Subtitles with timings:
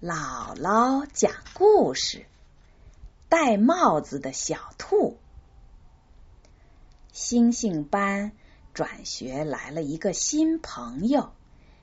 [0.00, 2.24] 姥姥讲故事：
[3.28, 5.18] 戴帽子的小兔。
[7.10, 8.30] 星星班
[8.72, 11.32] 转学来了一个新朋友，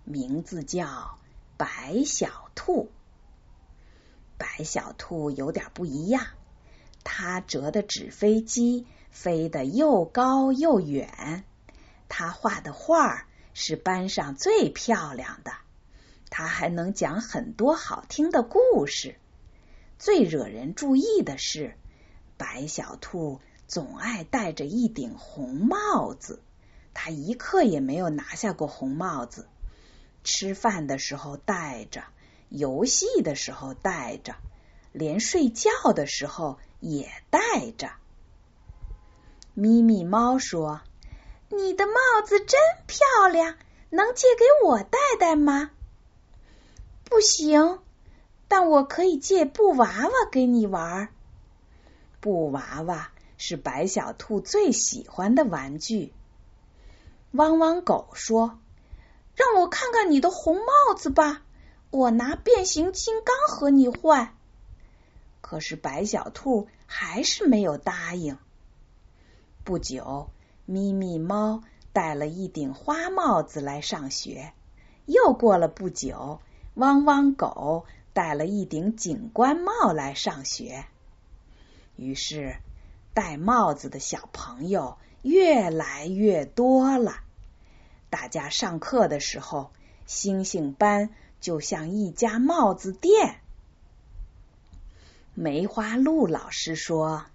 [0.05, 1.19] 名字叫
[1.57, 2.89] 白小兔。
[4.37, 6.25] 白小兔有点不一样，
[7.03, 11.43] 它折的纸飞机飞得又高又远，
[12.07, 15.51] 它画的画是班上最漂亮的。
[16.29, 19.15] 他还能讲很多好听的故事。
[19.97, 21.75] 最惹人注意的是，
[22.37, 26.41] 白小兔总爱戴着一顶红帽子。
[26.93, 29.47] 他一刻也没有拿下过红帽子。
[30.23, 32.03] 吃饭的时候戴着，
[32.49, 34.35] 游戏的时候戴着，
[34.91, 37.91] 连睡觉的时候也戴着。
[39.53, 40.81] 咪咪猫说
[41.49, 41.93] ：“你的帽
[42.25, 43.55] 子真漂亮，
[43.89, 45.71] 能借给我戴戴吗？”
[47.05, 47.79] 不行，
[48.47, 51.09] 但我可以借布娃娃给你玩。
[52.19, 56.13] 布娃娃是白小兔最喜欢的玩具。
[57.31, 58.59] 汪汪狗说
[59.35, 61.43] ：“让我看看你的红帽子吧，
[61.91, 64.35] 我拿变形金刚和你换。”
[65.41, 68.37] 可是白小兔还是没有答应。
[69.63, 70.31] 不久，
[70.65, 71.61] 咪咪猫
[71.93, 74.53] 戴了一顶花帽子来上学。
[75.05, 76.39] 又过了不久。
[76.75, 80.85] 汪汪狗戴了一顶警官帽来上学，
[81.95, 82.57] 于是
[83.13, 87.21] 戴帽子的小朋友越来越多了。
[88.09, 89.71] 大家上课的时候，
[90.05, 93.39] 星星班就像一家帽子店。
[95.33, 97.25] 梅花鹿老师说：“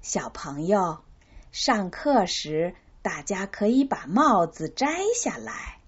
[0.00, 1.00] 小朋友，
[1.52, 5.80] 上课时大家可以把帽子摘下来。”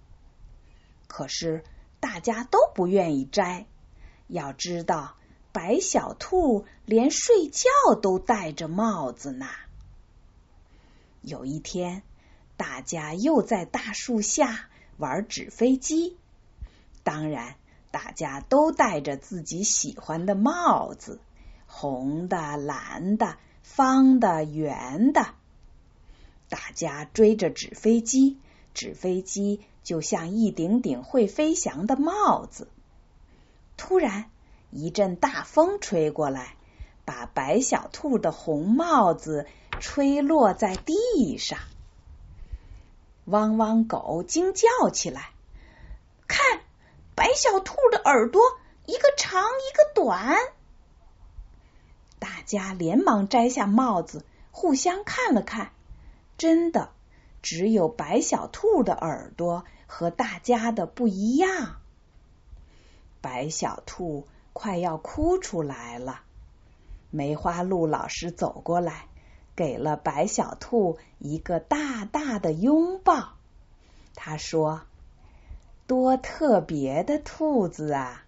[1.09, 1.65] 可是。
[2.03, 3.67] 大家都不愿意摘。
[4.27, 5.15] 要知道，
[5.53, 9.47] 白小兔连睡觉都戴着帽子呢。
[11.21, 12.03] 有一天，
[12.57, 16.17] 大家又在大树下玩纸飞机，
[17.05, 17.55] 当然，
[17.93, 21.21] 大家都戴着自己喜欢的帽子：
[21.69, 25.35] 红的、蓝的、方的、圆的。
[26.49, 28.39] 大家追着纸飞机，
[28.75, 29.61] 纸飞机。
[29.83, 32.69] 就像一顶顶会飞翔的帽子。
[33.77, 34.31] 突然，
[34.71, 36.57] 一阵大风吹过来，
[37.05, 39.47] 把白小兔的红帽子
[39.81, 41.59] 吹落在地上。
[43.25, 45.31] 汪汪狗惊叫起来
[46.29, 46.61] ：“看，
[47.15, 48.41] 白小兔的耳朵
[48.87, 50.37] 一个长一个短！”
[52.19, 55.73] 大家连忙摘下帽子，互相看了看，
[56.39, 56.93] 真的。
[57.43, 61.77] 只有白小兔的耳朵和大家的不一样。
[63.21, 66.23] 白小兔快要哭出来了。
[67.11, 69.07] 梅花鹿老师走过来，
[69.55, 73.35] 给了白小兔一个大大的拥抱。
[74.15, 74.83] 他说
[75.87, 78.25] ：“多特别的兔子啊！”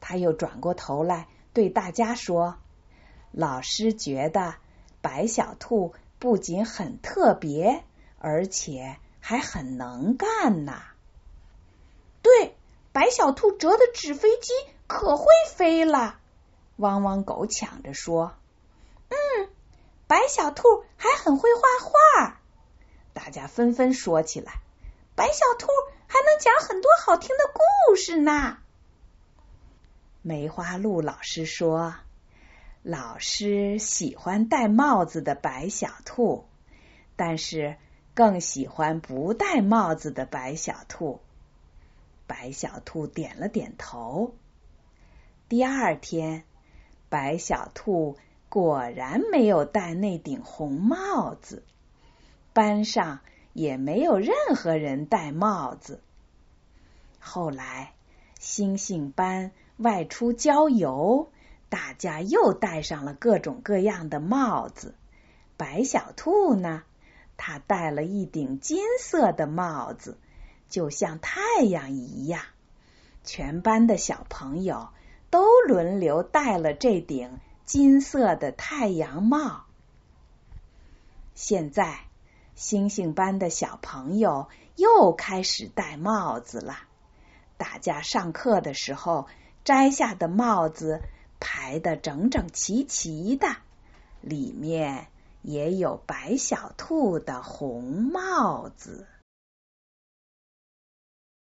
[0.00, 2.56] 他又转过头来对大家说
[3.30, 4.54] ：“老师觉得
[5.00, 7.84] 白小兔不仅很特别。”
[8.18, 10.82] 而且还很能干呐！
[12.22, 12.56] 对，
[12.92, 14.52] 白小兔折的纸飞机
[14.86, 16.18] 可会飞了。
[16.76, 18.34] 汪汪狗抢着说
[19.10, 19.48] ：“嗯，
[20.06, 22.40] 白小兔还很会画画。”
[23.14, 24.60] 大家纷纷说起来
[25.14, 25.68] ：“白小兔
[26.06, 28.58] 还能讲很多好听的故事呢。”
[30.22, 31.94] 梅花鹿老师说
[32.82, 36.48] ：“老师喜欢戴帽子的白小兔，
[37.16, 37.76] 但是。”
[38.16, 41.20] 更喜欢不戴帽子的白小兔。
[42.26, 44.34] 白小兔点了点头。
[45.50, 46.44] 第二天，
[47.10, 48.16] 白小兔
[48.48, 51.62] 果然没有戴那顶红帽子，
[52.54, 53.20] 班上
[53.52, 56.00] 也没有任何人戴帽子。
[57.20, 57.92] 后来，
[58.40, 61.30] 星星班外出郊游，
[61.68, 64.94] 大家又戴上了各种各样的帽子。
[65.58, 66.82] 白小兔呢？
[67.36, 70.18] 他戴了一顶金色的帽子，
[70.68, 72.42] 就像太阳一样。
[73.24, 74.88] 全班的小朋友
[75.30, 79.64] 都轮流戴了这顶金色的太阳帽。
[81.34, 82.00] 现在，
[82.54, 86.78] 星星班的小朋友又开始戴帽子了。
[87.58, 89.26] 大家上课的时候
[89.64, 91.02] 摘下的帽子
[91.40, 93.48] 排的整整齐齐的，
[94.20, 95.08] 里面。
[95.42, 99.06] 也有白小兔的红帽子。